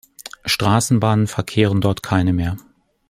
Straßenbahnen 0.45 1.27
verkehren 1.27 1.79
dort 1.79 2.01
keine 2.01 2.33
mehr. 2.33 2.57